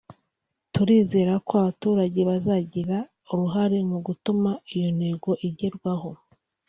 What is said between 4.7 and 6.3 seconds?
iyo ntego igerwaho